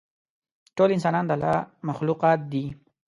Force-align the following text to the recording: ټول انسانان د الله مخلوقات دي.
ټول 0.75 0.89
انسانان 0.95 1.25
د 1.27 1.31
الله 1.35 1.57
مخلوقات 1.87 2.39
دي. 2.51 2.65